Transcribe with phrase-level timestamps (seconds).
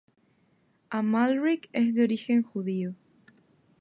[0.89, 2.95] Amalric es de origen judío.